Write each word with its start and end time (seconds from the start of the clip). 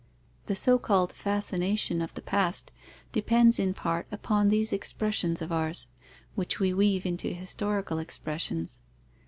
The 0.47 0.55
so 0.55 0.79
called 0.79 1.13
fascination 1.13 2.01
of 2.01 2.15
the 2.15 2.23
past 2.23 2.71
depends 3.11 3.59
in 3.59 3.75
part 3.75 4.07
upon 4.11 4.49
these 4.49 4.73
expressions 4.73 5.43
of 5.43 5.51
ours, 5.51 5.89
which 6.33 6.59
we 6.59 6.73
weave 6.73 7.05
into 7.05 7.27
historical 7.35 7.99
expressions. 7.99 8.79